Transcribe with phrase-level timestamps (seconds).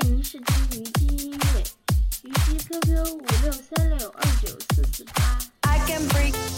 [0.00, 1.64] 欢迎试听虞姬音乐
[2.22, 5.38] 虞姬 qq 五六三六二九四四八。
[5.62, 6.57] I can break